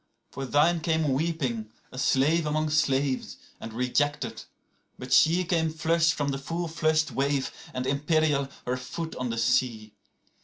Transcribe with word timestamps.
85For 0.33 0.49
thine 0.49 0.79
came 0.79 1.13
weeping, 1.13 1.69
a 1.91 1.99
slave 1.99 2.47
among 2.47 2.71
slaves, 2.71 3.37
and 3.59 3.71
rejected; 3.71 4.45
but 4.97 5.09
she86Came 5.09 5.71
flushed 5.75 6.13
from 6.15 6.29
the 6.29 6.39
full 6.39 6.67
flushed 6.67 7.11
wave, 7.11 7.51
and 7.71 7.85
imperial, 7.85 8.49
her 8.65 8.77
foot 8.77 9.15
on 9.17 9.29
the 9.29 9.37
sea. 9.37 9.93